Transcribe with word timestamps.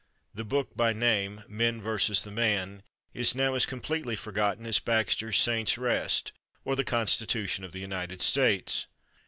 The 0.33 0.43
book, 0.43 0.75
by 0.75 0.93
name, 0.93 1.43
"Men 1.47 1.79
vs. 1.79 2.23
the 2.23 2.31
Man," 2.31 2.81
is 3.13 3.35
now 3.35 3.53
as 3.53 3.67
completely 3.67 4.15
forgotten 4.15 4.65
as 4.65 4.79
Baxter's 4.79 5.37
"Saint's 5.37 5.77
Rest" 5.77 6.31
or 6.65 6.75
the 6.75 6.83
Constitution 6.83 7.63
of 7.63 7.71
the 7.71 7.81
United 7.81 8.23
States. 8.23 8.87